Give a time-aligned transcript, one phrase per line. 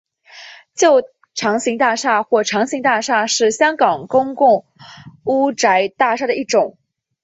[0.73, 1.03] 旧
[1.35, 4.65] 长型大厦或长型大厦是香港公共
[5.25, 6.75] 屋邨大厦的一种。